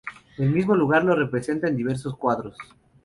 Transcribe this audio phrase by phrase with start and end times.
[0.39, 2.57] El mismo lugar lo representa en diversos cuadros.